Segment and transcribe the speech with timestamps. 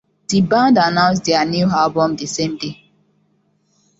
[0.29, 2.89] The band announced their new album the same day.